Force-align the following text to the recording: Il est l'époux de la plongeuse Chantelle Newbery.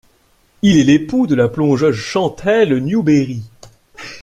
Il 0.63 0.79
est 0.79 0.83
l'époux 0.83 1.27
de 1.27 1.35
la 1.35 1.47
plongeuse 1.47 1.93
Chantelle 1.95 2.75
Newbery. 2.83 3.43